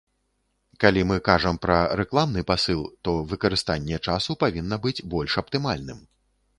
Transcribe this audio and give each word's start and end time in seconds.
Калі 0.83 1.01
мы 1.09 1.17
кажам 1.27 1.59
пра 1.65 1.75
рэкламны 2.01 2.41
пасыл, 2.53 2.81
то 3.05 3.11
выкарыстанне 3.35 4.03
часу 4.07 4.31
павінна 4.45 4.75
быць 4.89 4.99
больш 5.17 5.41
аптымальным. 5.45 5.99